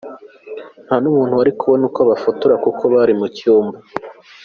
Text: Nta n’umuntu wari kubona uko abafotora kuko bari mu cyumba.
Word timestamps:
Nta 0.85 0.95
n’umuntu 1.01 1.33
wari 1.39 1.51
kubona 1.59 1.83
uko 1.89 1.99
abafotora 2.05 2.55
kuko 2.63 2.83
bari 2.93 3.13
mu 3.19 3.27
cyumba. 3.37 3.77